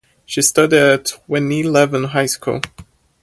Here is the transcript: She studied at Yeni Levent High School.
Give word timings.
She 0.25 0.41
studied 0.41 0.73
at 0.79 1.13
Yeni 1.29 1.61
Levent 1.61 2.07
High 2.07 2.25
School. 2.25 2.61